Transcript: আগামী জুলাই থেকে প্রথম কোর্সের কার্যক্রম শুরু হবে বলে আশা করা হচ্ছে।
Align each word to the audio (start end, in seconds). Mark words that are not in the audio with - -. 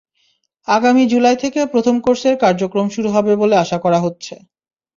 আগামী 0.67 1.03
জুলাই 1.07 1.35
থেকে 1.35 1.59
প্রথম 1.73 1.95
কোর্সের 1.99 2.35
কার্যক্রম 2.37 2.87
শুরু 2.95 3.09
হবে 3.11 3.31
বলে 3.35 3.55
আশা 3.57 3.77
করা 3.77 3.99
হচ্ছে। 3.99 4.33